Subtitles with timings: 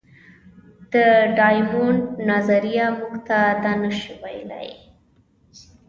[0.93, 0.95] د
[1.37, 4.69] ډایمونډ نظریه موږ ته دا نه شي ویلی.